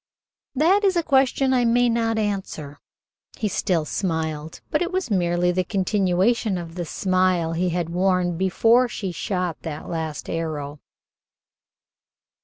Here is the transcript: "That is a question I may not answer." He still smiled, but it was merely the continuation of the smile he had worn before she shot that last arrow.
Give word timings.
"That 0.55 0.83
is 0.83 0.95
a 0.95 1.03
question 1.03 1.53
I 1.53 1.63
may 1.63 1.87
not 1.87 2.17
answer." 2.17 2.79
He 3.37 3.47
still 3.47 3.85
smiled, 3.85 4.59
but 4.71 4.81
it 4.81 4.91
was 4.91 5.11
merely 5.11 5.51
the 5.51 5.63
continuation 5.63 6.57
of 6.57 6.73
the 6.73 6.85
smile 6.85 7.53
he 7.53 7.69
had 7.69 7.89
worn 7.91 8.35
before 8.35 8.87
she 8.87 9.11
shot 9.11 9.61
that 9.61 9.87
last 9.87 10.27
arrow. 10.27 10.79